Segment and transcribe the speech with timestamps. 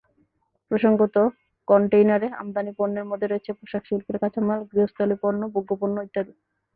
[0.71, 1.15] প্রসঙ্গত,
[1.67, 6.33] কনটেইনারে আমদানি পণ্যের মধ্যে রয়েছে পোশাকশিল্পের কাঁচামাল, গৃহস্থালি পণ্য, ভোগ্যপণ্য ইত্যাদি।